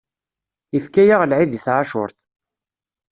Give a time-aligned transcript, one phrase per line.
[0.77, 2.17] Ifka-yaɣ lεid i tεacurt.